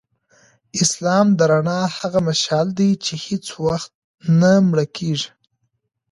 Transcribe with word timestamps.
اسلام 0.83 1.27
د 1.37 1.39
رڼا 1.51 1.81
هغه 1.97 2.19
مشعل 2.27 2.67
دی 2.79 2.89
چي 3.05 3.13
هیڅ 3.25 3.45
وختنه 3.65 4.51
مړ 4.69 4.77
کیږي. 4.97 5.29